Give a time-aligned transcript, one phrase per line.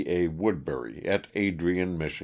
[0.07, 0.29] A.
[0.29, 2.19] Wood bury, at Adrian, Mich.